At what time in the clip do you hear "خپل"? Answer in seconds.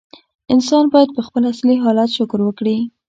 1.27-1.43